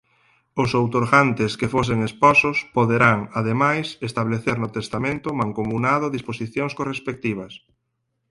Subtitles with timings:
[0.63, 7.53] Os outorgantes que fosen esposos poderán, ademais, establecer no testamento mancomunado disposicións correspectivas.